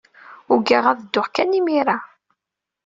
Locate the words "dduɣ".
1.01-1.27